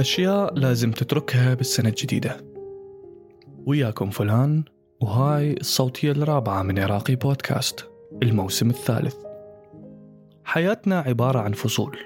أشياء 0.00 0.54
لازم 0.54 0.90
تتركها 0.90 1.54
بالسنة 1.54 1.88
الجديدة. 1.88 2.36
وياكم 3.66 4.10
فلان 4.10 4.64
وهاي 5.00 5.52
الصوتية 5.52 6.12
الرابعة 6.12 6.62
من 6.62 6.78
عراقي 6.78 7.14
بودكاست 7.14 7.90
الموسم 8.22 8.70
الثالث. 8.70 9.14
حياتنا 10.44 11.00
عبارة 11.00 11.38
عن 11.38 11.52
فصول. 11.52 11.98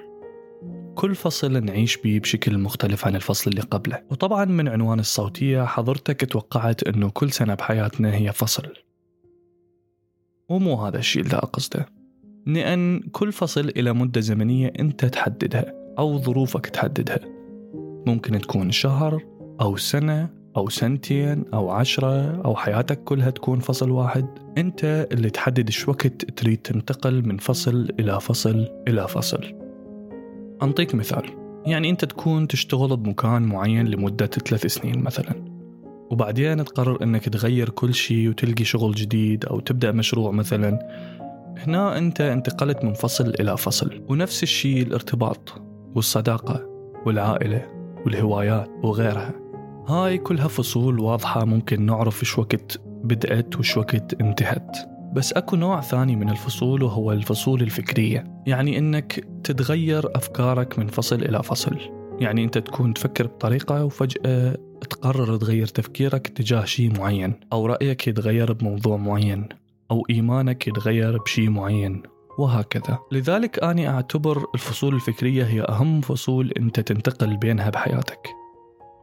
كل 0.95 1.15
فصل 1.15 1.65
نعيش 1.65 1.97
بيه 1.97 2.21
بشكل 2.21 2.59
مختلف 2.59 3.07
عن 3.07 3.17
الفصل 3.17 3.51
اللي 3.51 3.63
قبله. 3.63 4.03
وطبعا 4.11 4.45
من 4.45 4.69
عنوان 4.69 5.01
الصوتية 5.01 5.65
حضرتك 5.65 6.33
توقعت 6.33 6.83
أنه 6.83 7.11
كل 7.11 7.33
سنة 7.33 7.55
بحياتنا 7.55 8.15
هي 8.15 8.33
فصل. 8.33 8.73
ومو 10.49 10.75
هذا 10.75 10.99
الشيء 10.99 11.23
اللي 11.23 11.37
أقصده. 11.37 11.87
لأن 12.47 13.01
كل 13.01 13.33
فصل 13.33 13.69
إلى 13.77 13.93
مدة 13.93 14.21
زمنية 14.21 14.73
أنت 14.81 15.05
تحددها 15.05 15.73
أو 15.99 16.19
ظروفك 16.19 16.67
تحددها. 16.67 17.21
ممكن 18.07 18.39
تكون 18.41 18.71
شهر 18.71 19.23
أو 19.61 19.77
سنة 19.77 20.31
أو 20.57 20.69
سنتين 20.69 21.45
أو 21.55 21.71
عشرة 21.71 22.43
أو 22.45 22.57
حياتك 22.57 23.05
كلها 23.05 23.31
تكون 23.31 23.59
فصل 23.59 23.91
واحد. 23.91 24.27
أنت 24.59 25.09
اللي 25.13 25.31
تحدد 25.31 25.71
شو 25.71 25.91
وقت 25.91 26.25
تريد 26.25 26.59
تنتقل 26.59 27.27
من 27.29 27.37
فصل 27.37 27.89
إلى 28.01 28.21
فصل 28.21 28.69
إلى 28.89 29.09
فصل. 29.09 29.45
أنطيك 30.63 30.95
مثال. 30.95 31.25
يعني 31.67 31.91
أنت 31.91 32.05
تكون 32.05 32.49
تشتغل 32.49 32.97
بمكان 32.97 33.43
معين 33.43 33.87
لمدة 33.87 34.27
ثلاث 34.27 34.67
سنين 34.67 34.99
مثلا. 34.99 35.54
وبعدين 36.15 36.65
تقرر 36.65 37.03
أنك 37.03 37.29
تغير 37.29 37.69
كل 37.69 37.95
شيء 37.95 38.29
وتلقي 38.29 38.65
شغل 38.65 38.95
جديد 38.95 39.45
أو 39.45 39.61
تبدأ 39.61 39.93
مشروع 39.93 40.31
مثلا. 40.31 40.79
هنا 41.59 41.99
أنت 41.99 42.21
انتقلت 42.21 42.85
من 42.85 42.93
فصل 42.93 43.33
إلى 43.41 43.57
فصل 43.57 44.05
ونفس 44.09 44.43
الشيء 44.43 44.83
الارتباط 44.83 45.63
والصداقة 45.95 46.69
والعائلة 47.07 47.67
والهوايات 48.07 48.71
وغيرها. 48.83 49.33
هاي 49.89 50.19
كلها 50.19 50.49
فصول 50.49 51.01
واضحة 51.01 51.45
ممكن 51.45 51.87
نعرف 51.87 52.25
شو 52.25 52.41
وقت 52.41 52.81
بدأت 53.05 53.59
وش 53.59 53.77
وقت 53.77 54.21
انتهت. 54.21 54.77
بس 55.13 55.33
أكو 55.33 55.57
نوع 55.57 55.81
ثاني 55.81 56.17
من 56.17 56.31
الفصول 56.31 56.83
وهو 56.83 57.13
الفصول 57.13 57.63
الفكرية. 57.63 58.43
يعني 58.47 58.79
إنك 58.79 59.27
تتغير 59.45 60.17
أفكارك 60.17 60.79
من 60.79 60.87
فصل 60.87 61.23
إلى 61.23 61.43
فصل. 61.43 61.77
يعني 62.21 62.45
أنت 62.45 62.59
تكون 62.59 62.95
تفكر 62.95 63.27
بطريقة 63.27 63.85
وفجأة 63.85 64.57
تقرر 64.85 65.37
تغير 65.37 65.67
تفكيرك 65.67 66.29
تجاه 66.29 66.65
شيء 66.65 66.99
معين 66.99 67.41
أو 67.53 67.67
رأيك 67.67 68.09
يتغير 68.09 68.53
بموضوع 68.53 68.97
معين 68.97 69.49
أو 69.91 70.07
إيمانك 70.11 70.69
يتغير 70.69 71.19
بشيء 71.19 71.51
معين 71.51 72.03
وهكذا. 72.39 72.99
لذلك 73.13 73.65
أنا 73.65 73.95
أعتبر 73.95 74.45
الفصول 74.55 74.95
الفكرية 74.95 75.45
هي 75.45 75.63
أهم 75.63 76.01
فصول 76.01 76.53
أنت 76.59 76.81
تنتقل 76.81 77.37
بينها 77.37 77.71
بحياتك 77.71 78.29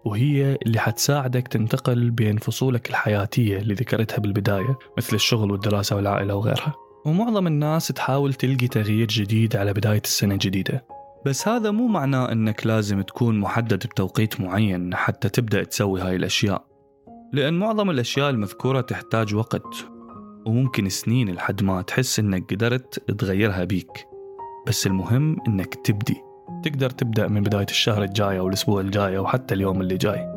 وهي 0.05 0.57
اللي 0.65 0.79
حتساعدك 0.79 1.47
تنتقل 1.47 2.11
بين 2.11 2.37
فصولك 2.37 2.89
الحياتية 2.89 3.57
اللي 3.57 3.73
ذكرتها 3.73 4.17
بالبداية 4.17 4.77
مثل 4.97 5.15
الشغل 5.15 5.51
والدراسة 5.51 5.95
والعائلة 5.95 6.35
وغيرها. 6.35 6.73
ومعظم 7.05 7.47
الناس 7.47 7.87
تحاول 7.87 8.33
تلقي 8.33 8.67
تغيير 8.67 9.07
جديد 9.07 9.55
على 9.55 9.73
بداية 9.73 10.01
السنة 10.03 10.33
الجديدة. 10.33 10.85
بس 11.25 11.47
هذا 11.47 11.71
مو 11.71 11.87
معناه 11.87 12.31
أنك 12.31 12.67
لازم 12.67 13.01
تكون 13.01 13.39
محدد 13.39 13.87
بتوقيت 13.87 14.41
معين 14.41 14.95
حتى 14.95 15.29
تبدأ 15.29 15.63
تسوي 15.63 16.01
هاي 16.01 16.15
الأشياء. 16.15 16.65
لأن 17.33 17.53
معظم 17.53 17.89
الأشياء 17.89 18.29
المذكورة 18.29 18.81
تحتاج 18.81 19.35
وقت 19.35 19.75
وممكن 20.45 20.89
سنين 20.89 21.29
لحد 21.29 21.63
ما 21.63 21.81
تحس 21.81 22.19
إنك 22.19 22.53
قدرت 22.53 23.11
تغيرها 23.11 23.63
بيك. 23.63 24.07
بس 24.67 24.87
المهم 24.87 25.37
إنك 25.47 25.75
تبدي. 25.75 26.17
تقدر 26.63 26.89
تبدأ 26.89 27.27
من 27.27 27.43
بداية 27.43 27.67
الشهر 27.69 28.03
الجاي 28.03 28.39
أو 28.39 28.47
الأسبوع 28.47 28.81
الجاي 28.81 29.17
أو 29.17 29.27
حتى 29.27 29.53
اليوم 29.53 29.81
اللي 29.81 29.97
جاي. 29.97 30.27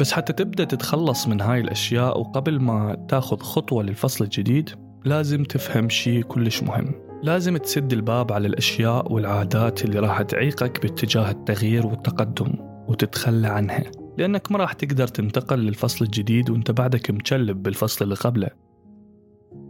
بس 0.00 0.12
حتى 0.12 0.32
تبدأ 0.32 0.64
تتخلص 0.64 1.28
من 1.28 1.40
هاي 1.40 1.60
الأشياء 1.60 2.20
وقبل 2.20 2.60
ما 2.60 3.06
تاخذ 3.08 3.38
خطوة 3.38 3.82
للفصل 3.82 4.24
الجديد 4.24 4.70
لازم 5.04 5.44
تفهم 5.44 5.88
شيء 5.88 6.22
كلش 6.22 6.62
مهم. 6.62 7.11
لازم 7.22 7.56
تسد 7.56 7.92
الباب 7.92 8.32
على 8.32 8.48
الأشياء 8.48 9.12
والعادات 9.12 9.84
اللي 9.84 9.98
راح 9.98 10.22
تعيقك 10.22 10.82
باتجاه 10.82 11.30
التغيير 11.30 11.86
والتقدم 11.86 12.52
وتتخلى 12.88 13.48
عنها 13.48 13.84
لأنك 14.18 14.52
ما 14.52 14.58
راح 14.58 14.72
تقدر 14.72 15.06
تنتقل 15.06 15.58
للفصل 15.58 16.04
الجديد 16.04 16.50
وأنت 16.50 16.70
بعدك 16.70 17.10
مجلب 17.10 17.62
بالفصل 17.62 18.04
اللي 18.04 18.14
قبله. 18.14 18.48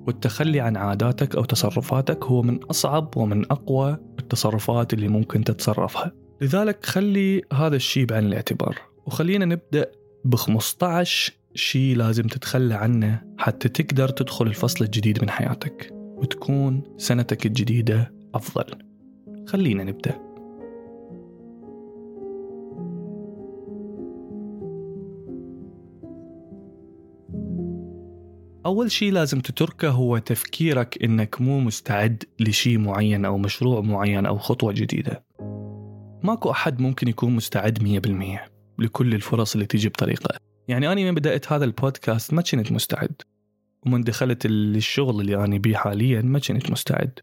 والتخلي 0.07 0.61
عن 0.61 0.77
عاداتك 0.77 1.37
أو 1.37 1.45
تصرفاتك 1.45 2.25
هو 2.25 2.43
من 2.43 2.65
أصعب 2.65 3.17
ومن 3.17 3.53
أقوى 3.53 3.97
التصرفات 4.19 4.95
اللي 4.95 5.09
ممكن 5.09 5.45
تتصرفها. 5.45 6.13
لذلك 6.41 6.87
خلي 6.87 7.43
هذا 7.53 7.77
الشيء 7.77 8.05
بعين 8.05 8.27
الاعتبار 8.27 8.79
وخلينا 9.07 9.45
نبدأ 9.45 9.87
ب 10.25 10.35
15 10.35 11.33
شيء 11.55 11.97
لازم 11.97 12.23
تتخلى 12.23 12.75
عنه 12.75 13.23
حتى 13.39 13.69
تقدر 13.69 14.09
تدخل 14.09 14.47
الفصل 14.47 14.85
الجديد 14.85 15.23
من 15.23 15.31
حياتك. 15.31 16.02
وتكون 16.23 16.83
سنتك 16.97 17.47
الجديدة 17.47 18.13
أفضل. 18.35 18.79
خلينا 19.47 19.85
نبدأ. 19.85 20.33
أول 28.67 28.91
شيء 28.91 29.13
لازم 29.13 29.41
تتركه 29.41 29.91
هو 29.91 30.19
تفكيرك 30.19 31.05
إنك 31.05 31.41
مو 31.41 31.61
مستعد 31.61 32.25
لشيء 32.41 32.79
معين 32.79 33.25
أو 33.25 33.39
مشروع 33.39 33.81
معين 33.81 34.27
أو 34.27 34.39
خطوة 34.39 34.73
جديدة. 34.73 35.25
ماكو 36.23 36.51
أحد 36.51 36.81
ممكن 36.81 37.09
يكون 37.09 37.37
مستعد 37.37 37.83
مية 37.83 37.99
بالمية 37.99 38.45
لكل 38.79 39.15
الفرص 39.15 39.55
اللي 39.55 39.67
تيجي 39.67 39.89
بطريقة. 39.89 40.39
يعني 40.69 40.93
أنا 40.93 41.11
من 41.11 41.15
بدأت 41.15 41.53
هذا 41.53 41.65
البودكاست 41.65 42.35
ما 42.35 42.43
كنت 42.43 42.73
مستعد. 42.73 43.23
ومن 43.87 44.01
دخلت 44.01 44.47
الشغل 44.47 45.21
اللي 45.21 45.45
أنا 45.45 45.59
بيه 45.59 45.77
حاليا 45.77 46.23
ما 46.23 46.39
كنت 46.39 46.71
مستعد. 46.71 47.19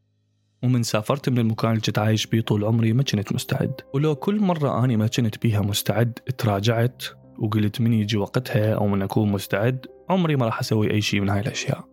ومن 0.63 0.83
سافرت 0.83 1.29
من 1.29 1.39
المكان 1.39 1.71
اللي 1.71 1.81
كنت 1.81 1.99
عايش 1.99 2.27
بيه 2.27 2.41
طول 2.41 2.65
عمري 2.65 2.93
ما 2.93 3.03
كنت 3.03 3.33
مستعد. 3.33 3.73
ولو 3.93 4.15
كل 4.15 4.39
مرة 4.39 4.85
أنا 4.85 4.97
ما 4.97 5.07
كنت 5.07 5.41
بيها 5.41 5.61
مستعد 5.61 6.13
تراجعت 6.37 7.03
وقلت 7.39 7.81
من 7.81 7.93
يجي 7.93 8.17
وقتها 8.17 8.73
أو 8.73 8.87
من 8.87 9.01
أكون 9.01 9.31
مستعد 9.31 9.85
عمري 10.09 10.35
ما 10.35 10.45
راح 10.45 10.59
أسوي 10.59 10.91
أي 10.91 11.01
شيء 11.01 11.21
من 11.21 11.29
هاي 11.29 11.39
الأشياء. 11.39 11.85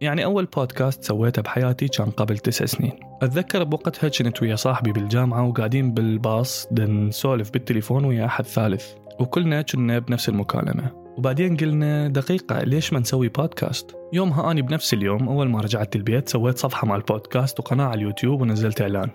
يعني 0.00 0.24
أول 0.24 0.44
بودكاست 0.44 1.04
سويته 1.04 1.42
بحياتي 1.42 1.88
كان 1.88 2.10
قبل 2.10 2.38
تسع 2.38 2.64
سنين. 2.64 2.92
أتذكر 3.22 3.64
بوقتها 3.64 4.08
كنت 4.08 4.42
ويا 4.42 4.56
صاحبي 4.56 4.92
بالجامعة 4.92 5.48
وقاعدين 5.48 5.94
بالباص 5.94 6.68
نسولف 6.72 7.50
بالتليفون 7.50 8.04
ويا 8.04 8.24
أحد 8.26 8.44
ثالث. 8.44 8.86
وكلنا 9.20 9.62
كنا 9.62 9.98
بنفس 9.98 10.28
المكالمة. 10.28 11.07
وبعدين 11.18 11.56
قلنا 11.56 12.08
دقيقة 12.08 12.62
ليش 12.62 12.92
ما 12.92 13.00
نسوي 13.00 13.28
بودكاست 13.28 13.96
يومها 14.12 14.50
أنا 14.50 14.60
بنفس 14.60 14.94
اليوم 14.94 15.28
أول 15.28 15.48
ما 15.48 15.60
رجعت 15.60 15.96
البيت 15.96 16.28
سويت 16.28 16.58
صفحة 16.58 16.86
مع 16.86 16.96
البودكاست 16.96 17.60
وقناة 17.60 17.84
على 17.84 17.94
اليوتيوب 17.94 18.40
ونزلت 18.40 18.80
إعلان. 18.80 19.10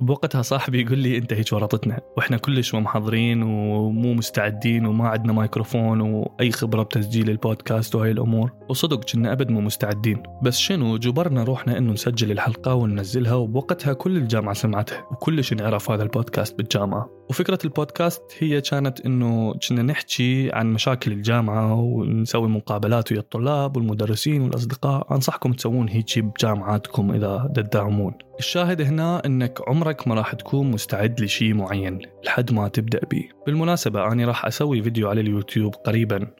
بوقتها 0.00 0.42
صاحبي 0.42 0.82
يقول 0.82 0.98
لي 0.98 1.18
انت 1.18 1.32
هيك 1.32 1.52
ورطتنا 1.52 2.00
وإحنا 2.16 2.36
كلش 2.36 2.74
محضرين 2.74 3.42
ومو 3.42 4.14
مستعدين 4.14 4.86
وما 4.86 5.08
عندنا 5.08 5.32
مايكروفون 5.32 6.00
وأي 6.00 6.50
خبرة 6.50 6.82
بتسجيل 6.82 7.30
البودكاست 7.30 7.94
وهي 7.94 8.10
الأمور. 8.10 8.52
وصدق 8.68 9.04
كنا 9.04 9.32
أبد 9.32 9.50
مو 9.50 9.60
مستعدين. 9.60 10.22
بس 10.42 10.58
شنو 10.58 10.96
جبرنا 10.96 11.44
روحنا 11.44 11.78
إنه 11.78 11.92
نسجل 11.92 12.30
الحلقة 12.30 12.74
وننزلها 12.74 13.34
وبوقتها 13.34 13.92
كل 13.92 14.16
الجامعة 14.16 14.54
سمعتها 14.54 15.06
وكلش 15.10 15.52
انعرف 15.52 15.90
هذا 15.90 16.02
البودكاست 16.02 16.58
بالجامعة. 16.58 17.10
وفكرة 17.30 17.58
البودكاست 17.64 18.22
هي 18.38 18.60
كانت 18.60 19.00
إنه 19.00 19.54
كنا 19.68 19.82
نحكي 19.82 20.50
عن 20.52 20.72
مشاكل 20.72 21.12
الجامعة 21.12 21.74
ونسوي 21.74 22.48
مقابلات 22.48 23.12
ويا 23.12 23.20
الطلاب 23.20 23.76
والمدرسين 23.76 24.42
والأصدقاء. 24.42 25.14
أنصحكم 25.14 25.52
تسوون 25.52 25.88
هيك 25.88 26.18
بجامعاتكم 26.18 27.12
إذا 27.12 27.52
تدعمون. 27.54 28.14
الشاهد 28.40 28.80
هنا 28.80 29.26
إنك 29.26 29.68
عمرك 29.68 30.08
ما 30.08 30.14
راح 30.14 30.34
تكون 30.34 30.70
مستعد 30.70 31.20
لشيء 31.20 31.54
معين 31.54 31.98
لحد 32.24 32.52
ما 32.52 32.68
تبدأ 32.68 33.00
به 33.10 33.28
بالمناسبة 33.46 34.12
أنا 34.12 34.24
راح 34.24 34.46
أسوي 34.46 34.82
فيديو 34.82 35.08
على 35.08 35.20
اليوتيوب 35.20 35.74
قريبا. 35.74 36.34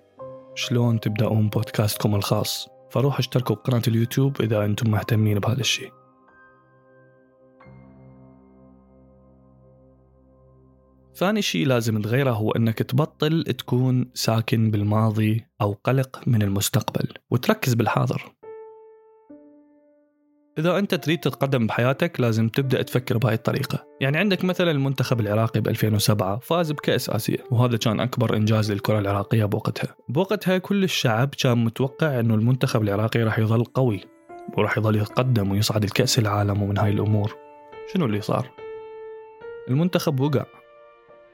شلون 0.55 1.00
تبدأون 1.00 1.49
بودكاستكم 1.49 2.14
الخاص؟ 2.14 2.69
فروح 2.91 3.19
اشتركوا 3.19 3.56
بقناه 3.56 3.82
اليوتيوب 3.88 4.43
إذا 4.43 4.64
أنتم 4.64 4.91
مهتمين 4.91 5.38
بهذا 5.38 5.61
الشيء 5.61 5.93
ثاني 11.14 11.43
شيء 11.43 11.67
لازم 11.67 12.03
تغيره 12.03 12.31
هو 12.31 12.50
إنك 12.50 12.79
تبطل 12.79 13.44
تكون 13.44 14.11
ساكن 14.14 14.70
بالماضي 14.70 15.44
أو 15.61 15.76
قلق 15.85 16.20
من 16.26 16.43
المستقبل 16.43 17.08
وتركز 17.31 17.75
بالحاضر. 17.75 18.39
إذا 20.58 20.79
أنت 20.79 20.94
تريد 20.94 21.20
تتقدم 21.20 21.67
بحياتك 21.67 22.20
لازم 22.20 22.49
تبدأ 22.49 22.82
تفكر 22.82 23.19
بهاي 23.19 23.35
الطريقة. 23.35 23.87
يعني 24.00 24.19
عندك 24.19 24.44
مثلا 24.44 24.70
المنتخب 24.70 25.20
العراقي 25.20 25.61
ب 25.61 25.69
2007 25.69 26.38
فاز 26.38 26.73
بكأس 26.73 27.11
آسيا 27.11 27.38
وهذا 27.50 27.76
كان 27.76 28.00
أكبر 28.00 28.37
إنجاز 28.37 28.73
للكرة 28.73 28.99
العراقية 28.99 29.44
بوقتها. 29.44 29.94
بوقتها 30.08 30.58
كل 30.58 30.85
الشعب 30.85 31.35
كان 31.35 31.64
متوقع 31.64 32.20
أنه 32.20 32.35
المنتخب 32.35 32.82
العراقي 32.82 33.23
راح 33.23 33.38
يظل 33.38 33.64
قوي 33.64 34.00
وراح 34.56 34.79
يظل 34.79 34.97
يتقدم 34.97 35.50
ويصعد 35.50 35.85
الكأس 35.85 36.19
العالم 36.19 36.62
ومن 36.62 36.79
هاي 36.79 36.91
الأمور. 36.91 37.37
شنو 37.94 38.06
اللي 38.06 38.20
صار؟ 38.20 38.50
المنتخب 39.69 40.20
وقع. 40.20 40.59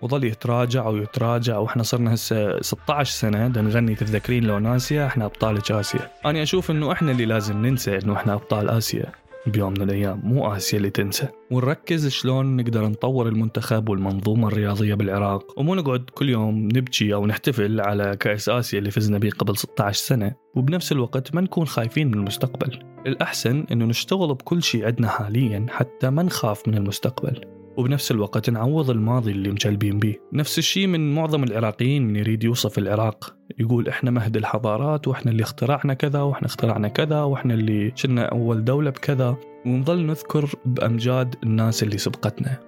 وظل 0.03 0.25
يتراجع 0.25 0.89
ويتراجع. 0.89 1.59
وإحنا 1.59 1.83
صرنا 1.83 2.15
هسه 2.15 2.61
16 2.61 3.13
سنة. 3.13 3.49
بدنا 3.49 3.69
نغني 3.69 3.95
تتذكرين 3.95 4.45
لو 4.45 4.59
ناسيا 4.59 5.07
إحنا 5.07 5.25
أبطال 5.25 5.73
آسيا. 5.73 6.11
أنا 6.27 6.43
أشوف 6.43 6.71
إنه 6.71 6.93
إحنا 6.93 7.13
اللي 7.13 7.25
لازم 7.25 7.67
ننسى 7.67 7.99
إنه 7.99 8.13
إحنا 8.13 8.35
أبطال 8.35 8.69
آسيا 8.69 9.13
بيوم 9.47 9.73
من 9.73 9.83
الأيام. 9.83 10.21
مو 10.25 10.55
آسيا 10.55 10.79
اللي 10.79 10.91
تنسى. 10.91 11.29
ونركز 11.51 12.09
شلون 12.09 12.57
نقدر 12.57 12.89
نطور 12.89 13.29
المنتخب 13.29 13.89
والمنظومة 13.89 14.49
الرياضية 14.49 14.95
بالعراق. 14.95 15.59
ومو 15.59 15.75
نقعد 15.75 16.05
كل 16.15 16.29
يوم 16.29 16.65
نبكي 16.65 17.15
أو 17.15 17.27
نحتفل 17.27 17.81
على 17.81 18.17
كأس 18.21 18.49
آسيا 18.49 18.79
اللي 18.79 18.91
فزنا 18.91 19.19
به 19.19 19.31
قبل 19.39 19.57
16 19.57 19.99
سنة. 20.07 20.35
وبنفس 20.55 20.93
الوقت 20.93 21.35
ما 21.35 21.41
نكون 21.41 21.67
خايفين 21.67 22.07
من 22.09 22.15
المستقبل. 22.15 22.79
الأحسن 23.07 23.67
إنه 23.73 23.85
نشتغل 23.85 24.35
بكل 24.35 24.63
شيء 24.63 24.87
عندنا 24.87 25.09
حاليا 25.09 25.67
حتى 25.71 26.11
ما 26.11 26.23
نخاف 26.23 26.69
من 26.69 26.75
المستقبل. 26.75 27.56
وبنفس 27.76 28.11
الوقت 28.11 28.50
نعوض 28.50 28.90
الماضي 28.90 29.31
اللي 29.31 29.50
مجلبين 29.50 29.99
به 29.99 30.14
نفس 30.32 30.58
الشيء 30.58 30.87
من 30.87 31.14
معظم 31.14 31.44
العراقيين 31.44 32.06
من 32.06 32.17
يريد 32.17 32.44
يوصف 32.44 32.78
العراق. 32.78 33.37
يقول 33.58 33.88
إحنا 33.88 34.11
مهد 34.11 34.37
الحضارات 34.37 35.08
وإحنا 35.08 35.31
اللي 35.31 35.43
اخترعنا 35.43 35.94
كذا 35.94 36.20
وإحنا 36.20 36.46
اخترعنا 36.46 36.88
كذا 36.88 37.23
وإحنا 37.23 37.55
اللي 37.55 37.93
شلنا 37.94 38.25
أول 38.25 38.64
دولة 38.64 38.90
بكذا. 38.90 39.37
ونظل 39.67 40.06
نذكر 40.06 40.52
بأمجاد 40.64 41.34
الناس 41.43 41.82
اللي 41.82 41.99
سبقتنا. 41.99 42.61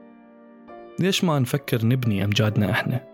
ليش 1.00 1.24
ما 1.24 1.38
نفكر 1.38 1.86
نبني 1.86 2.24
أمجادنا 2.24 2.70
إحنا؟ 2.70 3.04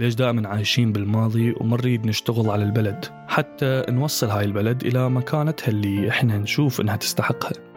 ليش 0.00 0.14
دائما 0.14 0.48
عايشين 0.48 0.92
بالماضي 0.92 1.54
وما 1.60 1.76
نريد 1.76 2.06
نشتغل 2.06 2.50
على 2.50 2.62
البلد؟ 2.64 3.04
حتى 3.28 3.84
نوصل 3.88 4.26
هاي 4.26 4.44
البلد 4.44 4.86
إلى 4.86 5.10
مكانتها 5.10 5.68
اللي 5.68 6.08
إحنا 6.08 6.38
نشوف 6.38 6.80
إنها 6.80 6.96
تستحقها. 6.96 7.73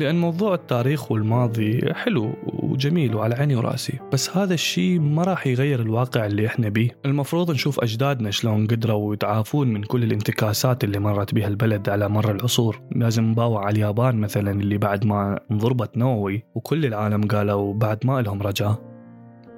لأن 0.00 0.20
موضوع 0.20 0.54
التاريخ 0.54 1.12
والماضي 1.12 1.94
حلو 1.94 2.34
وجميل 2.46 3.14
وعلى 3.14 3.34
عيني 3.34 3.56
ورأسي. 3.56 3.98
بس 4.12 4.36
هذا 4.36 4.54
الشيء 4.54 5.00
ما 5.00 5.22
راح 5.22 5.46
يغير 5.46 5.80
الواقع 5.80 6.26
اللي 6.26 6.46
إحنا 6.46 6.68
بيه. 6.68 6.90
المفروض 7.06 7.50
نشوف 7.50 7.80
أجدادنا 7.80 8.30
شلون 8.30 8.66
قدروا 8.66 9.14
يتعافون 9.14 9.68
من 9.68 9.82
كل 9.82 10.02
الانتكاسات 10.04 10.84
اللي 10.84 10.98
مرت 10.98 11.34
بها 11.34 11.48
البلد 11.48 11.88
على 11.88 12.08
مر 12.08 12.30
العصور. 12.30 12.80
لازم 12.92 13.24
نباوع 13.24 13.64
على 13.64 13.72
اليابان 13.72 14.20
مثلا 14.20 14.50
اللي 14.50 14.78
بعد 14.78 15.06
ما 15.06 15.40
انضربت 15.50 15.96
نووي 15.96 16.44
وكل 16.54 16.86
العالم 16.86 17.22
قالوا 17.22 17.74
بعد 17.74 17.98
ما 18.06 18.22
لهم 18.22 18.42
رجعة 18.42 18.78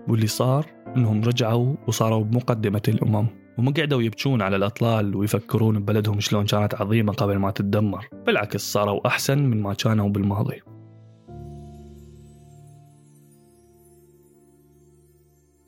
واللي 0.09 0.27
صار 0.27 0.67
إنهم 0.97 1.23
رجعوا 1.23 1.75
وصاروا 1.89 2.25
بمقدمة 2.25 2.83
الأمم. 2.89 3.42
وما 3.59 3.71
قعدوا 3.71 4.03
يبكون 4.03 4.43
على 4.43 4.57
الأطلال 4.57 5.17
ويفكرون 5.17 5.79
ببلدهم 5.79 6.21
شلون 6.21 6.47
كانت 6.47 6.75
عظيمة 6.75 7.13
قبل 7.13 7.37
ما 7.37 7.51
تتدمر 7.51 8.09
بالعكس 8.27 8.61
صاروا 8.61 9.07
أحسن 9.07 9.39
من 9.39 9.63
ما 9.63 9.75
كانوا 9.75 10.09
بالماضي. 10.09 10.61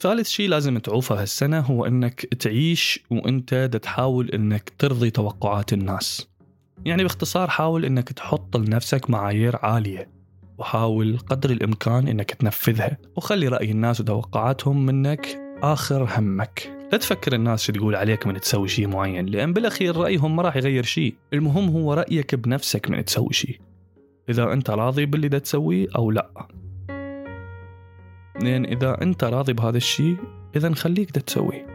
ثالث 0.00 0.28
شيء 0.28 0.48
لازم 0.48 0.78
تعوفه 0.78 1.22
هالسنة 1.22 1.60
هو 1.60 1.86
أنك 1.86 2.20
تعيش 2.20 3.00
وأنت 3.10 3.54
تحاول 3.82 4.28
أنك 4.30 4.72
ترضي 4.78 5.10
توقعات 5.10 5.72
الناس. 5.72 6.28
يعني 6.84 7.02
باختصار 7.02 7.50
حاول 7.50 7.84
أنك 7.84 8.12
تحط 8.12 8.56
لنفسك 8.56 9.10
معايير 9.10 9.56
عالية 9.56 10.10
وحاول 10.58 11.18
قدر 11.18 11.50
الإمكان 11.50 12.08
أنك 12.08 12.30
تنفذها 12.30 12.98
وخلي 13.16 13.48
رأي 13.48 13.70
الناس 13.70 14.00
وتوقعاتهم 14.00 14.86
منك 14.86 15.38
آخر 15.62 16.08
همك. 16.18 16.73
لا 16.92 16.98
تفكر 16.98 17.34
الناس 17.34 17.62
شو 17.62 17.72
تقول 17.72 17.96
عليك 17.96 18.26
من 18.26 18.40
تسوي 18.40 18.68
شيء 18.68 18.86
معين 18.86 19.26
لأن 19.26 19.52
بالأخير 19.52 19.96
رأيهم 19.96 20.36
ما 20.36 20.42
راح 20.42 20.56
يغير 20.56 20.82
شيء. 20.82 21.14
المهم 21.32 21.68
هو 21.68 21.94
رأيك 21.94 22.34
بنفسك 22.34 22.90
من 22.90 23.04
تسوي 23.04 23.32
شيء. 23.32 23.60
إذا 24.28 24.52
أنت 24.52 24.70
راضي 24.70 25.06
باللي 25.06 25.28
دا 25.28 25.38
تسويه 25.38 25.86
أو 25.96 26.10
لا. 26.10 26.48
لأن 28.40 28.64
إذا 28.64 29.02
أنت 29.02 29.24
راضي 29.24 29.52
بهذا 29.52 29.76
الشيء 29.76 30.16
إذا 30.56 30.74
خليك 30.74 31.10
دا 31.10 31.20
تسويه. 31.20 31.66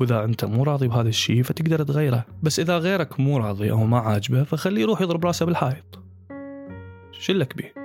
وإذا 0.00 0.24
أنت 0.24 0.44
مو 0.44 0.62
راضي 0.62 0.88
بهذا 0.88 1.08
الشيء 1.08 1.42
فتقدر 1.42 1.82
تغيره. 1.82 2.24
بس 2.42 2.60
إذا 2.60 2.78
غيرك 2.78 3.20
مو 3.20 3.38
راضي 3.38 3.70
أو 3.70 3.84
ما 3.84 3.98
عاجبه 3.98 4.42
فخليه 4.42 4.82
يروح 4.82 5.00
يضرب 5.00 5.26
راسه 5.26 5.46
بالحائط. 5.46 6.00
شلك 7.12 7.56
بيه 7.56 7.83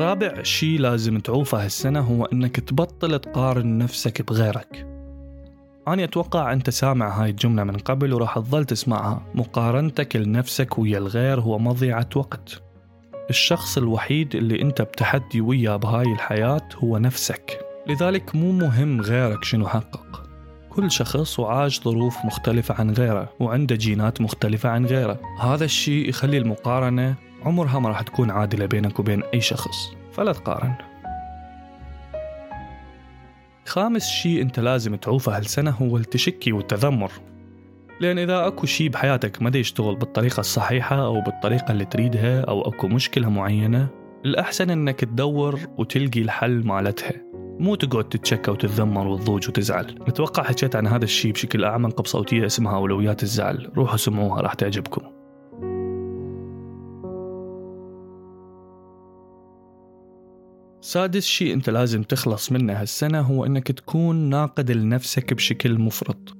رابع 0.00 0.42
شيء 0.42 0.80
لازم 0.80 1.18
تعوفه 1.18 1.64
هالسنة 1.64 2.00
هو 2.00 2.24
أنك 2.24 2.60
تبطل 2.60 3.18
تقارن 3.18 3.78
نفسك 3.78 4.22
بغيرك. 4.22 4.86
أنا 5.88 6.04
أتوقع 6.04 6.52
أنت 6.52 6.70
سامع 6.70 7.22
هاي 7.22 7.30
الجملة 7.30 7.64
من 7.64 7.76
قبل 7.76 8.12
وراح 8.12 8.38
تظل 8.38 8.64
تسمعها. 8.64 9.22
مقارنتك 9.34 10.16
لنفسك 10.16 10.78
ويا 10.78 10.98
الغير 10.98 11.40
هو 11.40 11.58
مضيعة 11.58 12.08
وقت. 12.16 12.62
الشخص 13.30 13.78
الوحيد 13.78 14.36
اللي 14.36 14.62
أنت 14.62 14.82
بتحدي 14.82 15.40
وياه 15.40 15.76
بهاي 15.76 16.12
الحياة 16.12 16.68
هو 16.84 16.98
نفسك. 16.98 17.60
لذلك 17.88 18.34
مو 18.34 18.52
مهم 18.52 19.00
غيرك 19.00 19.44
شنو 19.44 19.68
حقق. 19.68 20.22
كل 20.70 20.90
شخص 20.90 21.38
وعاش 21.38 21.82
ظروف 21.82 22.16
مختلفة 22.24 22.74
عن 22.78 22.90
غيره 22.90 23.32
وعنده 23.40 23.76
جينات 23.76 24.20
مختلفة 24.20 24.68
عن 24.68 24.86
غيره. 24.86 25.20
هذا 25.40 25.64
الشيء 25.64 26.08
يخلي 26.08 26.38
المقارنة 26.38 27.29
عمرها 27.44 27.78
ما 27.78 27.88
راح 27.88 28.02
تكون 28.02 28.30
عادلة 28.30 28.66
بينك 28.66 28.98
وبين 28.98 29.22
أي 29.34 29.40
شخص 29.40 29.92
فلا 30.12 30.32
تقارن. 30.32 30.74
خامس 33.66 34.08
شيء 34.08 34.42
أنت 34.42 34.60
لازم 34.60 34.94
تعوفه 34.94 35.36
هالسنة 35.36 35.70
هو 35.70 35.96
التشكي 35.96 36.52
والتذمر. 36.52 37.12
لأن 38.00 38.18
إذا 38.18 38.46
أكو 38.46 38.66
شيء 38.66 38.88
بحياتك 38.88 39.42
ما 39.42 39.50
يشتغل 39.54 39.96
بالطريقة 39.96 40.40
الصحيحة 40.40 41.04
أو 41.04 41.20
بالطريقة 41.20 41.72
اللي 41.72 41.84
تريدها 41.84 42.40
أو 42.40 42.62
أكو 42.62 42.88
مشكلة 42.88 43.28
معينة 43.28 43.88
الأحسن 44.24 44.70
أنك 44.70 45.00
تدور 45.00 45.60
وتلقي 45.78 46.20
الحل 46.20 46.66
مالتها. 46.66 47.12
مو 47.34 47.74
تقعد 47.74 48.08
تتشكى 48.08 48.50
وتتذمر 48.50 49.06
وتضوج 49.06 49.48
وتزعل. 49.48 49.98
أتوقع 50.08 50.42
حكيت 50.42 50.76
عن 50.76 50.86
هذا 50.86 51.04
الشيء 51.04 51.32
بشكل 51.32 51.64
أعمق 51.64 52.02
بصوتية 52.02 52.46
اسمها 52.46 52.76
أولويات 52.76 53.22
الزعل. 53.22 53.72
روحوا 53.76 53.96
سمعوها 53.96 54.40
راح 54.40 54.54
تعجبكم. 54.54 55.19
سادس 60.80 61.24
شيء 61.24 61.54
أنت 61.54 61.70
لازم 61.70 62.02
تخلص 62.02 62.52
منه 62.52 62.72
هالسنة 62.72 63.20
هو 63.20 63.46
أنك 63.46 63.72
تكون 63.72 64.16
ناقد 64.16 64.70
لنفسك 64.70 65.34
بشكل 65.34 65.78
مفرط. 65.78 66.36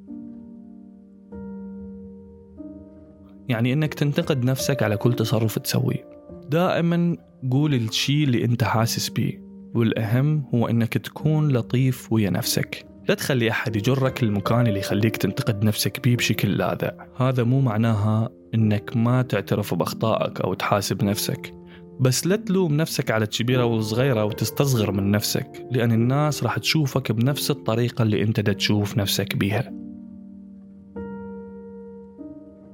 يعني 3.49 3.73
أنك 3.73 3.95
تنتقد 3.95 4.45
نفسك 4.45 4.83
على 4.83 4.97
كل 4.97 5.15
تصرف 5.15 5.59
تسويه. 5.59 6.09
دائما 6.49 7.17
قول 7.51 7.75
الشيء 7.75 8.25
اللي 8.25 8.45
أنت 8.45 8.65
حاسس 8.65 9.09
بيه 9.09 9.43
والأهم 9.75 10.45
هو 10.55 10.69
أنك 10.69 10.99
تكون 10.99 11.53
لطيف 11.53 12.13
ويا 12.13 12.31
نفسك. 12.31 12.87
لا 13.09 13.15
تخلي 13.15 13.51
أحد 13.51 13.77
يجرك 13.77 14.25
للمكان 14.25 14.67
اللي 14.67 14.79
يخليك 14.79 15.17
تنتقد 15.17 15.65
نفسك 15.65 16.01
بيه 16.01 16.17
بشكل 16.17 16.57
لاذع. 16.57 16.93
هذا 17.17 17.45
مو 17.45 17.61
معناها 17.61 18.29
أنك 18.55 18.97
ما 18.97 19.23
تعترف 19.23 19.75
بأخطائك 19.75 20.41
أو 20.41 20.55
تحاسب 20.55 21.05
نفسك. 21.05 21.60
بس 22.01 22.27
لا 22.27 22.37
تلوم 22.37 22.77
نفسك 22.77 23.11
على 23.11 23.25
الكبيرة 23.25 23.65
والصغيرة 23.65 24.25
وتستصغر 24.25 24.93
من 24.93 25.11
نفسك 25.11 25.67
لأن 25.71 25.93
الناس 25.93 26.45
راح 26.45 26.59
تشوفك 26.59 27.13
بنفس 27.13 27.51
الطريقة 27.51 28.03
اللي 28.03 28.23
أنت 28.23 28.41
دا 28.41 28.53
تشوف 28.53 28.99
نفسك 28.99 29.37
بيها. 29.37 29.73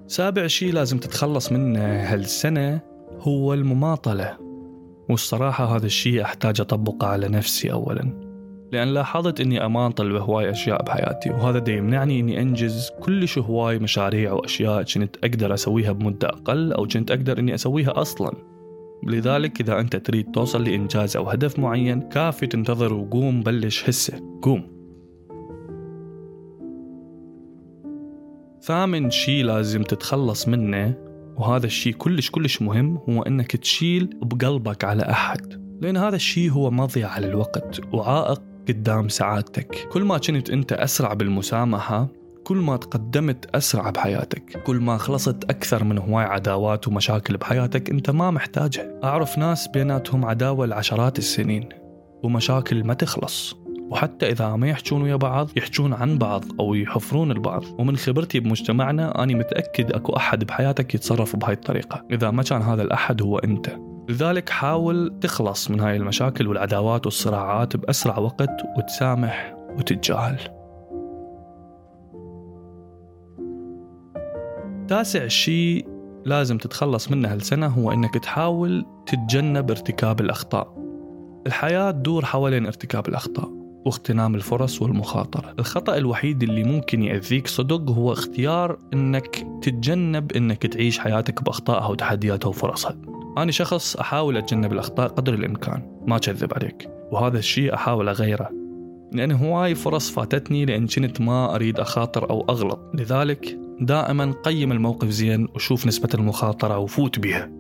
سابع 0.07 0.47
شيء 0.47 0.73
لازم 0.73 0.99
تتخلص 0.99 1.53
منه 1.53 1.81
هالسنة 1.81 2.81
هو 3.21 3.55
المماطلة. 3.55 4.37
والصراحة 5.11 5.77
هذا 5.77 5.87
الشيء 5.87 6.23
أحتاج 6.23 6.61
أطبقه 6.61 7.07
على 7.07 7.29
نفسي 7.29 7.73
أولا. 7.73 8.27
لأن 8.73 8.89
لاحظت 8.89 9.41
أني 9.41 9.65
أماطل 9.65 10.13
بهواي 10.13 10.51
أشياء 10.51 10.83
بحياتي 10.83 11.31
وهذا 11.31 11.59
دا 11.59 11.73
يمنعني 11.73 12.21
أني 12.21 12.43
أنجز 12.43 12.91
كلش 13.01 13.39
هواي 13.39 13.79
مشاريع 13.79 14.33
وأشياء 14.33 14.83
كنت 14.83 15.17
أقدر 15.25 15.55
أسويها 15.55 15.93
بمدة 15.93 16.29
أقل 16.29 16.73
أو 16.73 16.87
كنت 16.87 17.11
أقدر 17.11 17.39
أني 17.39 17.55
أسويها 17.55 18.01
أصلاً. 18.01 18.56
لذلك 19.03 19.61
إذا 19.61 19.81
أنت 19.81 19.97
تريد 19.97 20.31
توصل 20.31 20.65
لإنجاز 20.65 21.17
أو 21.17 21.29
هدف 21.29 21.59
معين 21.59 22.01
كافي 22.01 22.47
تنتظر 22.47 22.95
وقوم 22.95 23.43
بلش 23.43 23.89
هسه. 23.89 24.39
قوم. 24.43 24.77
ثامن 28.63 29.11
شيء 29.11 29.45
لازم 29.45 29.83
تتخلص 29.83 30.49
منه 30.49 30.95
وهذا 31.37 31.67
الشيء 31.67 31.95
كلش 31.95 32.31
كلش 32.31 32.63
مهم 32.63 32.99
هو 33.09 33.23
أنك 33.23 33.57
تشيل 33.57 34.11
بقلبك 34.23 34.85
على 34.85 35.03
أحد. 35.03 35.67
لأن 35.81 35.97
هذا 35.97 36.17
الشيء 36.17 36.51
هو 36.51 36.71
مضيعة 36.71 37.21
للوقت 37.21 37.81
وعائق 37.95 38.43
قدام 38.69 39.09
سعادتك. 39.09 39.89
كل 39.93 40.05
ما 40.05 40.19
كنت 40.19 40.51
أنت 40.51 40.73
أسرع 40.73 41.15
بالمسامحة 41.15 42.09
كل 42.47 42.57
ما 42.57 42.77
تقدمت 42.77 43.57
أسرع 43.57 43.91
بحياتك 43.91 44.63
كل 44.67 44.77
ما 44.77 44.97
خلصت 44.97 45.45
أكثر 45.45 45.85
من 45.85 45.99
هواي 45.99 46.25
عداوات 46.25 46.89
ومشاكل 46.89 47.37
بحياتك 47.37 47.91
أنت 47.91 48.11
ما 48.11 48.31
محتاجها. 48.31 49.01
أعرف 49.05 49.39
ناس 49.39 49.69
بيناتهم 49.69 50.25
عداوة 50.25 50.67
لعشرات 50.67 51.19
السنين 51.19 51.69
ومشاكل 52.23 52.85
ما 52.85 52.95
تخلص. 52.95 53.57
وحتى 53.91 54.31
إذا 54.31 54.57
ما 54.57 54.69
يحجون 54.69 55.03
ويا 55.03 55.17
بعض 55.17 55.49
يحجون 55.57 55.93
عن 55.93 56.19
بعض 56.19 56.45
أو 56.61 56.75
يحفرون 56.75 57.31
البعض. 57.31 57.63
ومن 57.79 57.97
خبرتي 57.97 58.41
بمجتمعنا 58.41 59.23
أنا 59.23 59.35
متأكد 59.35 59.93
أكو 59.93 60.17
أحد 60.17 60.45
بحياتك 60.45 60.95
يتصرف 60.95 61.37
بهاي 61.37 61.53
الطريقة 61.53 62.05
إذا 62.11 62.31
ما 62.31 62.43
كان 62.43 62.63
هذا 62.63 62.83
الأحد 62.83 63.23
هو 63.23 63.39
أنت. 63.39 63.77
لذلك 64.09 64.49
حاول 64.49 65.19
تخلص 65.21 65.71
من 65.71 65.81
هاي 65.81 65.97
المشاكل 65.97 66.49
والعداوات 66.49 67.07
والصراعات 67.07 67.77
بأسرع 67.77 68.19
وقت 68.19 68.51
وتسامح 68.79 69.55
وتتجاهل. 69.79 70.56
تاسع 74.89 75.27
شيء 75.27 75.87
لازم 76.25 76.59
تتخلص 76.59 77.11
منه 77.11 77.33
هالسنة 77.33 77.67
هو 77.67 77.93
أنك 77.93 78.15
تحاول 78.15 78.87
تتجنب 79.07 79.71
ارتكاب 79.71 80.21
الأخطاء. 80.21 80.77
الحياة 81.47 81.91
تدور 81.91 82.25
حوالين 82.25 82.67
ارتكاب 82.67 83.09
الأخطاء 83.09 83.51
واغتنام 83.85 84.35
الفرص 84.35 84.83
والمخاطرة. 84.83 85.55
الخطأ 85.59 85.97
الوحيد 85.97 86.43
اللي 86.43 86.65
ممكن 86.65 87.03
يأذيك 87.03 87.47
صدق 87.47 87.91
هو 87.91 88.13
اختيار 88.13 88.79
أنك 88.93 89.47
تتجنب 89.63 90.33
أنك 90.33 90.67
تعيش 90.67 90.99
حياتك 90.99 91.43
بأخطائها 91.43 91.87
وتحدياتها 91.87 92.49
وفرصها 92.49 92.97
أنا 93.39 93.53
شخص 93.53 93.97
أحاول 93.97 94.37
أتجنب 94.37 94.73
الأخطاء 94.73 95.09
قدر 95.09 95.35
الإمكان 95.35 95.83
ما 96.07 96.17
أكذب 96.17 96.55
عليك. 96.55 96.89
وهذا 97.13 97.39
الشيء 97.39 97.75
أحاول 97.75 98.09
أغيره. 98.09 98.51
لأن 99.13 99.33
هواي 99.33 99.75
فرص 99.75 100.11
فاتتني 100.11 100.65
لأن 100.65 100.87
كنت 100.87 101.21
ما 101.21 101.55
أريد 101.55 101.81
أخاطر 101.81 102.31
أو 102.31 102.47
أغلط. 102.49 102.81
لذلك 102.95 103.66
دائما 103.81 104.33
قيم 104.45 104.73
الموقف 104.73 105.09
زين 105.09 105.49
وشوف 105.55 105.87
نسبة 105.87 106.09
المخاطرة 106.15 106.79
وفوت 106.79 107.19
بها. 107.19 107.51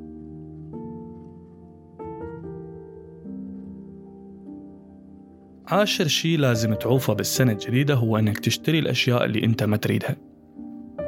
عاشر 5.66 6.06
شيء 6.06 6.38
لازم 6.38 6.74
تعوفه 6.74 7.12
بالسنة 7.12 7.52
الجديدة 7.52 7.94
هو 7.94 8.18
أنك 8.18 8.38
تشتري 8.38 8.78
الأشياء 8.78 9.24
اللي 9.24 9.44
أنت 9.44 9.62
ما 9.62 9.76
تريدها. 9.76 10.16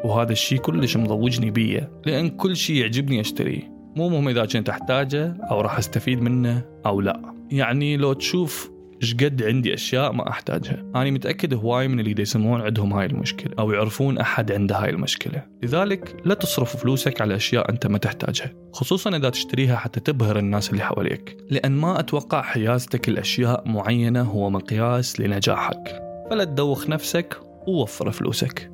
وهذا 0.04 0.32
الشيء 0.32 0.58
كلش 0.58 0.96
مضوجني 0.96 1.50
بيه 1.50 1.90
لأن 2.06 2.28
كل 2.28 2.56
شيء 2.56 2.76
يعجبني 2.76 3.20
أشتريه. 3.20 3.78
مو 3.96 4.08
مهم 4.08 4.28
إذا 4.28 4.44
كنت 4.44 4.68
أحتاجه 4.68 5.36
أو 5.50 5.60
راح 5.60 5.78
أستفيد 5.78 6.22
منه 6.22 6.62
أو 6.86 7.00
لا. 7.00 7.34
يعني 7.50 7.96
لو 7.96 8.12
تشوف 8.12 8.70
إيش 9.02 9.14
قد 9.14 9.42
عندي 9.42 9.74
أشياء 9.74 10.12
ما 10.12 10.28
أحتاجها. 10.28 10.84
أنا 10.94 11.10
متأكد 11.10 11.54
هواي 11.54 11.88
من 11.88 12.00
اللي 12.00 12.22
يسمعون 12.22 12.60
عندهم 12.60 12.92
هاي 12.92 13.06
المشكلة 13.06 13.54
أو 13.58 13.72
يعرفون 13.72 14.18
أحد 14.18 14.52
عنده 14.52 14.76
هاي 14.76 14.90
المشكلة. 14.90 15.42
لذلك 15.62 16.16
لا 16.24 16.34
تصرف 16.34 16.76
فلوسك 16.76 17.20
على 17.20 17.36
أشياء 17.36 17.70
أنت 17.70 17.86
ما 17.86 17.98
تحتاجها 17.98 18.52
خصوصا 18.72 19.16
إذا 19.16 19.30
تشتريها 19.30 19.76
حتى 19.76 20.00
تبهر 20.00 20.38
الناس 20.38 20.70
اللي 20.70 20.82
حواليك. 20.82 21.36
لأن 21.50 21.72
ما 21.72 22.00
أتوقع 22.00 22.42
حيازتك 22.42 23.08
لأشياء 23.08 23.68
معينة 23.68 24.22
هو 24.22 24.50
مقياس 24.50 25.20
لنجاحك. 25.20 26.02
فلا 26.30 26.44
تدوخ 26.44 26.88
نفسك 26.88 27.40
ووفر 27.66 28.10
فلوسك. 28.10 28.70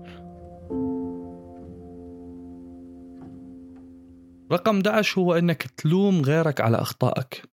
رقم 4.52 4.76
11 4.76 5.20
هو 5.20 5.34
إنك 5.34 5.62
تلوم 5.62 6.22
غيرك 6.22 6.60
على 6.60 6.76
أخطائك. 6.76 7.53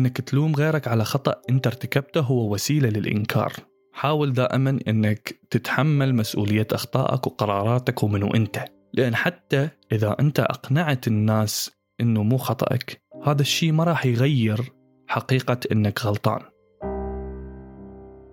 إنك 0.00 0.20
تلوم 0.20 0.54
غيرك 0.54 0.88
على 0.88 1.04
خطأ 1.04 1.34
أنت 1.50 1.66
ارتكبته 1.66 2.20
هو 2.20 2.54
وسيلة 2.54 2.88
للإنكار. 2.88 3.52
حاول 3.92 4.32
دائما 4.32 4.78
إنك 4.88 5.40
تتحمل 5.50 6.14
مسؤولية 6.14 6.66
أخطائك 6.72 7.26
وقراراتك 7.26 8.02
ومنو 8.02 8.34
أنت. 8.34 8.64
لأن 8.94 9.14
حتى 9.14 9.68
إذا 9.92 10.16
أنت 10.20 10.40
أقنعت 10.40 11.08
الناس 11.08 11.70
إنه 12.00 12.22
مو 12.22 12.36
خطأك 12.36 13.02
هذا 13.26 13.40
الشيء 13.40 13.72
ما 13.72 13.84
راح 13.84 14.06
يغير 14.06 14.72
حقيقة 15.06 15.58
إنك 15.72 16.06
غلطان. 16.06 16.40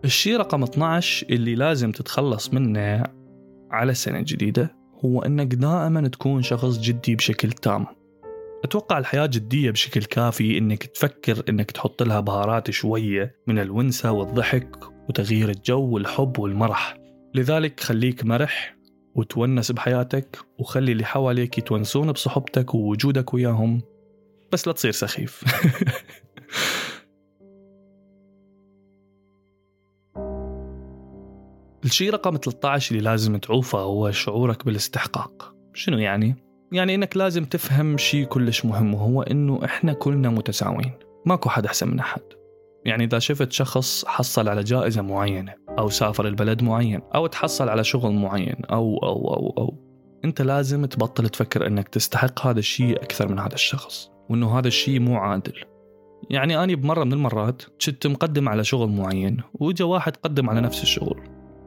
الشيء 0.05 0.37
رقم 0.37 0.63
12 0.63 1.27
اللي 1.29 1.55
لازم 1.55 1.91
تتخلص 1.91 2.53
منه 2.53 3.03
على 3.71 3.91
السنة 3.91 4.19
الجديدة 4.19 4.75
هو 5.05 5.21
إنك 5.21 5.55
دائما 5.55 6.07
تكون 6.07 6.41
شخص 6.41 6.79
جدي 6.79 7.15
بشكل 7.15 7.51
تام. 7.51 7.85
أتوقع 8.63 8.97
الحياة 8.97 9.25
جدية 9.25 9.71
بشكل 9.71 10.03
كافي 10.03 10.57
إنك 10.57 10.83
تفكر 10.83 11.43
إنك 11.49 11.71
تحط 11.71 12.03
لها 12.03 12.19
بهارات 12.19 12.71
شوية 12.71 13.35
من 13.47 13.59
الونسة 13.59 14.11
والضحك 14.11 14.75
وتغيير 15.09 15.49
الجو 15.49 15.89
والحب 15.89 16.39
والمرح. 16.39 16.97
لذلك 17.35 17.79
خليك 17.79 18.25
مرح 18.25 18.77
وتونس 19.15 19.71
بحياتك 19.71 20.37
وخلي 20.59 20.91
اللي 20.91 21.05
حواليك 21.05 21.57
يتونسون 21.57 22.11
بصحبتك 22.11 22.75
ووجودك 22.75 23.33
وياهم. 23.33 23.81
بس 24.51 24.67
لا 24.67 24.73
تصير 24.73 24.91
سخيف. 24.91 25.43
الشيء 31.85 32.13
رقم 32.13 32.37
13 32.37 32.95
اللي 32.95 33.09
لازم 33.09 33.37
تعوفه 33.37 33.79
هو 33.79 34.11
شعورك 34.11 34.65
بالاستحقاق. 34.65 35.55
شنو 35.73 35.97
يعني؟ 35.97 36.46
يعني 36.71 36.95
إنك 36.95 37.17
لازم 37.17 37.45
تفهم 37.45 37.97
شيء 37.97 38.25
كلش 38.25 38.65
مهم 38.65 38.93
وهو 38.93 39.21
إنه 39.21 39.59
إحنا 39.65 39.93
كلنا 39.93 40.29
متساويين. 40.29 40.93
ماكو 41.25 41.49
حد 41.49 41.65
أحسن 41.65 41.87
من 41.87 41.99
أحد. 41.99 42.21
يعني 42.85 43.03
إذا 43.03 43.19
شفت 43.19 43.51
شخص 43.51 44.05
حصل 44.05 44.49
على 44.49 44.63
جائزة 44.63 45.01
معينة 45.01 45.53
أو 45.79 45.89
سافر 45.89 46.27
البلد 46.27 46.63
معين 46.63 47.01
أو 47.15 47.27
تحصل 47.27 47.69
على 47.69 47.83
شغل 47.83 48.13
معين 48.13 48.55
أو 48.71 48.97
أو 48.97 49.33
أو 49.33 49.53
أو 49.57 49.73
أنت 50.25 50.41
لازم 50.41 50.85
تبطل 50.85 51.29
تفكر 51.29 51.67
إنك 51.67 51.87
تستحق 51.87 52.47
هذا 52.47 52.59
الشيء 52.59 52.95
أكثر 52.95 53.27
من 53.27 53.39
هذا 53.39 53.53
الشخص 53.53 54.09
وإنه 54.29 54.59
هذا 54.59 54.67
الشيء 54.67 54.99
مو 54.99 55.15
عادل. 55.15 55.53
يعني 56.29 56.63
أنا 56.63 56.75
بمرة 56.75 57.03
من 57.03 57.13
المرات 57.13 57.61
كنت 57.85 58.07
مقدم 58.07 58.49
على 58.49 58.63
شغل 58.63 58.89
معين 58.89 59.37
وإجا 59.53 59.85
واحد 59.85 60.17
قدم 60.17 60.49
على 60.49 60.61
نفس 60.61 60.83
الشغل. 60.83 61.21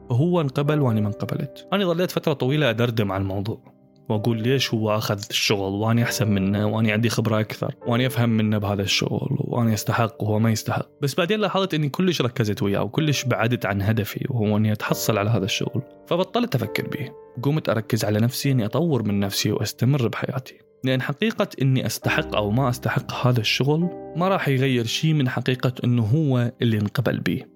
وهو 0.09 0.41
انقبل 0.41 0.79
وأنا 0.79 1.01
ما 1.01 1.07
انقبلت. 1.07 1.67
أنا 1.73 1.85
ظليت 1.85 2.11
فترة 2.11 2.33
طويلة 2.33 2.69
أدردم 2.69 3.11
على 3.11 3.21
الموضوع. 3.21 3.80
وأقول 4.09 4.41
ليش 4.41 4.73
هو 4.73 4.97
أخذ 4.97 5.19
الشغل؟ 5.29 5.73
واني 5.73 6.03
أحسن 6.03 6.31
منه 6.31 6.65
واني 6.67 6.91
عندي 6.91 7.09
خبرة 7.09 7.39
أكثر 7.39 7.75
واني 7.87 8.07
أفهم 8.07 8.29
منه 8.29 8.57
بهذا 8.57 8.81
الشغل 8.81 9.37
واني 9.39 9.73
أستحق 9.73 10.23
وهو 10.23 10.39
ما 10.39 10.51
يستحق. 10.51 10.85
بس 11.01 11.15
بعدين 11.15 11.39
لاحظت 11.39 11.73
إني 11.73 11.89
كلش 11.89 12.21
ركزت 12.21 12.63
وياه 12.63 12.83
وكلش 12.83 13.23
بعدت 13.23 13.65
عن 13.65 13.81
هدفي 13.81 14.25
وهو 14.29 14.57
إني 14.57 14.71
أتحصل 14.71 15.17
على 15.17 15.29
هذا 15.29 15.45
الشغل. 15.45 15.81
فبطلت 16.07 16.55
أفكر 16.55 16.87
به. 16.87 17.11
قمت 17.43 17.69
أركز 17.69 18.05
على 18.05 18.19
نفسي 18.19 18.51
إني 18.51 18.65
أطور 18.65 19.03
من 19.03 19.19
نفسي 19.19 19.51
وأستمر 19.51 20.07
بحياتي. 20.07 20.57
لأن 20.83 21.01
حقيقة 21.01 21.47
إني 21.61 21.85
أستحق 21.85 22.35
أو 22.35 22.51
ما 22.51 22.69
أستحق 22.69 23.27
هذا 23.27 23.39
الشغل 23.39 23.89
ما 24.15 24.27
راح 24.27 24.47
يغير 24.47 24.85
شيء 24.85 25.13
من 25.13 25.29
حقيقة 25.29 25.73
إنه 25.83 26.03
هو 26.03 26.51
اللي 26.61 26.77
انقبل 26.77 27.19
به. 27.19 27.50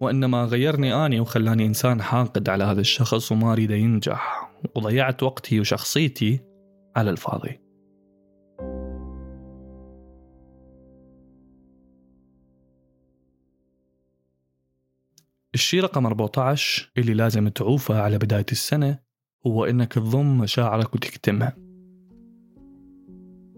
وإنما 0.00 0.44
غيرني 0.44 1.06
أني 1.06 1.20
وخلاني 1.20 1.66
إنسان 1.66 2.02
حاقد 2.02 2.48
على 2.48 2.64
هذا 2.64 2.80
الشخص 2.80 3.32
وما 3.32 3.52
أريده 3.52 3.74
ينجح. 3.74 4.50
وضيعت 4.76 5.22
وقتي 5.22 5.60
وشخصيتي 5.60 6.40
على 6.96 7.10
الفاضي. 7.10 7.60
الشيء 15.54 15.82
رقم 15.82 16.06
14 16.06 16.92
اللي 16.98 17.14
لازم 17.14 17.48
تعوفه 17.48 18.02
على 18.02 18.18
بداية 18.18 18.46
السنة 18.52 18.98
هو 19.46 19.64
إنك 19.64 19.92
تضم 19.92 20.38
مشاعرك 20.38 20.94
وتكتمها. 20.94 21.56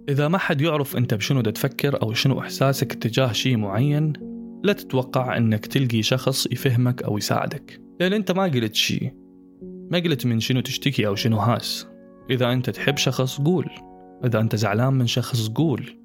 إذا 0.08 0.28
ما 0.28 0.38
حد 0.38 0.60
يعرف 0.60 0.96
أنت 0.96 1.14
بشنو 1.14 1.40
تفكر 1.40 2.02
أو 2.02 2.12
شنو 2.12 2.40
إحساسك 2.40 2.92
تجاه 2.92 3.32
شيء 3.32 3.56
معين 3.56 4.31
لا 4.62 4.72
تتوقع 4.72 5.36
أنك 5.36 5.66
تلقي 5.66 6.02
شخص 6.02 6.46
يفهمك 6.46 7.02
أو 7.02 7.18
يساعدك. 7.18 7.80
لأن 8.00 8.12
أنت 8.12 8.32
ما 8.32 8.42
قلت 8.42 8.74
شيء. 8.74 9.12
ما 9.62 9.98
قلت 9.98 10.26
من 10.26 10.40
شنو 10.40 10.60
تشتكي 10.60 11.06
أو 11.06 11.14
شنو 11.14 11.36
هاس. 11.36 11.88
إذا 12.30 12.52
أنت 12.52 12.70
تحب 12.70 12.96
شخص 12.96 13.40
قول. 13.40 13.70
إذا 14.24 14.40
أنت 14.40 14.56
زعلان 14.56 14.92
من 14.92 15.06
شخص 15.06 15.48
قول. 15.48 16.02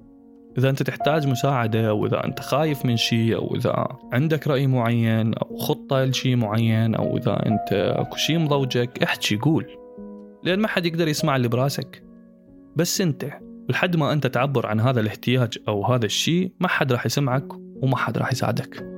إذا 0.58 0.70
أنت 0.70 0.82
تحتاج 0.82 1.26
مساعدة 1.26 1.88
أو 1.88 2.06
إذا 2.06 2.24
أنت 2.24 2.40
خايف 2.40 2.84
من 2.84 2.96
شيء 2.96 3.36
أو 3.36 3.54
إذا 3.56 3.86
عندك 4.12 4.48
رأي 4.48 4.66
معين 4.66 5.34
أو 5.34 5.56
خطة 5.56 6.04
لشيء 6.04 6.36
معين 6.36 6.94
أو 6.94 7.16
إذا 7.16 7.46
أنت 7.46 7.72
أكو 7.72 8.16
شيء 8.16 8.38
مضوجك 8.38 9.02
احكي 9.02 9.36
قول. 9.36 9.66
لأن 10.44 10.58
ما 10.58 10.68
حد 10.68 10.86
يقدر 10.86 11.08
يسمع 11.08 11.36
اللي 11.36 11.48
براسك. 11.48 12.04
بس 12.76 13.00
أنت 13.00 13.30
لحد 13.68 13.96
ما 13.96 14.12
أنت 14.12 14.26
تعبر 14.26 14.66
عن 14.66 14.80
هذا 14.80 15.00
الاحتياج 15.00 15.58
أو 15.68 15.84
هذا 15.84 16.06
الشيء 16.06 16.52
ما 16.60 16.68
حد 16.68 16.92
راح 16.92 17.06
يسمعك 17.06 17.48
وما 17.82 17.96
حد 17.96 18.18
راح 18.18 18.32
يساعدك. 18.32 18.88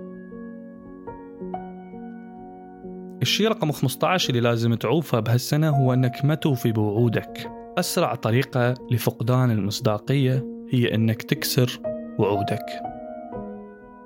الشيء 3.22 3.48
رقم 3.48 3.72
15 3.72 4.30
اللي 4.30 4.40
لازم 4.40 4.74
تعوفه 4.74 5.20
بهالسنة 5.20 5.70
هو 5.70 5.92
أنك 5.92 6.24
ما 6.24 6.34
توفي 6.34 6.72
بوعودك. 6.72 7.50
أسرع 7.78 8.14
طريقة 8.14 8.74
لفقدان 8.90 9.50
المصداقية 9.50 10.46
هي 10.70 10.94
أنك 10.94 11.22
تكسر 11.22 11.80
وعودك. 12.18 12.66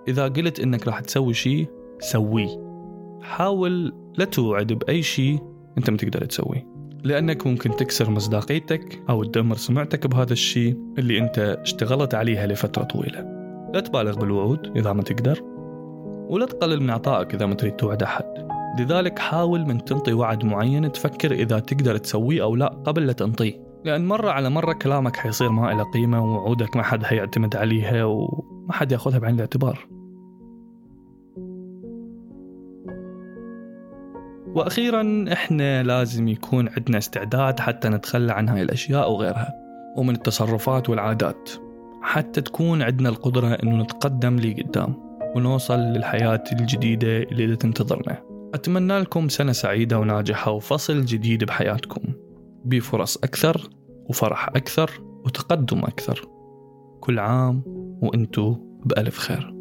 إذا 0.09 0.29
قلت 0.29 0.61
أنك 0.61 0.87
راح 0.87 1.01
تسوي 1.01 1.35
شيء 1.35 1.67
سويه. 1.99 2.65
حاول 3.23 3.93
لا 4.19 4.25
توعد 4.25 4.73
بأي 4.73 5.03
شيء 5.03 5.39
أنت 5.79 5.91
ما 5.91 5.97
تقدر 5.97 6.25
تسويه. 6.25 6.67
لأنك 7.05 7.47
ممكن 7.47 7.77
تكسر 7.77 8.11
مصداقيتك 8.11 9.03
أو 9.09 9.25
تدمر 9.25 9.57
سمعتك 9.57 10.07
بهذا 10.07 10.33
الشيء 10.33 10.79
اللي 10.99 11.19
أنت 11.19 11.39
اشتغلت 11.39 12.15
عليها 12.15 12.47
لفترة 12.47 12.83
طويلة. 12.83 13.44
لا 13.75 13.81
تبالغ 13.81 14.19
بالوعود 14.19 14.77
إذا 14.77 14.93
ما 14.93 15.03
تقدر 15.03 15.41
ولا 16.29 16.47
تقلل 16.47 16.83
من 16.83 16.91
عطائك 16.91 17.35
إذا 17.35 17.47
ما 17.47 17.55
تريد 17.55 17.77
توعد 17.77 18.03
أحد. 18.03 18.25
لذلك 18.79 19.19
حاول 19.19 19.67
من 19.67 19.85
تنطي 19.85 20.13
وعد 20.13 20.45
معين 20.45 20.93
تفكر 20.93 21.33
إذا 21.33 21.59
تقدر 21.59 21.97
تسويه 21.97 22.43
أو 22.43 22.57
لا 22.57 22.67
قبل 22.67 23.07
لا 23.07 23.13
تنطيه. 23.13 23.53
لأن 23.85 24.07
مرة 24.07 24.31
على 24.31 24.51
مرة 24.51 24.73
كلامك 24.73 25.17
حيصير 25.17 25.49
ما 25.49 25.73
له 25.73 25.85
قيمة 25.85 26.25
ووعودك 26.25 26.77
ما 26.77 26.83
حد 26.83 27.03
حيعتمد 27.03 27.57
عليها 27.57 28.05
وما 28.05 28.73
حد 28.73 28.93
يأخذها 28.93 29.19
بعين 29.19 29.35
الاعتبار. 29.35 29.87
وأخيرا 34.55 35.25
إحنا 35.33 35.83
لازم 35.83 36.29
يكون 36.29 36.69
عندنا 36.69 36.99
استعداد 36.99 37.61
حتى 37.61 37.89
نتخلى 37.89 38.33
عن 38.33 38.49
هاي 38.49 38.63
الأشياء 38.63 39.13
وغيرها 39.13 39.55
ومن 39.97 40.15
التصرفات 40.15 40.91
والعادات. 40.91 41.64
حتى 42.05 42.41
تكون 42.41 42.83
عندنا 42.83 43.09
القدرة 43.09 43.47
إنه 43.47 43.83
نتقدم 43.83 44.37
لقدام 44.37 44.95
ونوصل 45.37 45.79
للحياة 45.79 46.45
الجديدة 46.53 47.23
اللي 47.23 47.57
تنتظرنا. 47.57 48.23
أتمنى 48.55 48.99
لكم 48.99 49.29
سنة 49.29 49.53
سعيدة 49.53 49.99
وناجحة 49.99 50.51
وفصل 50.51 51.05
جديد 51.05 51.45
بحياتكم. 51.45 52.03
بفرص 52.65 53.17
أكثر 53.17 53.71
وفرح 54.09 54.49
أكثر 54.49 54.91
وتقدم 55.25 55.79
أكثر. 55.79 56.29
كل 57.01 57.19
عام 57.19 57.63
وأنتو 58.03 58.57
بألف 58.85 59.19
خير. 59.19 59.54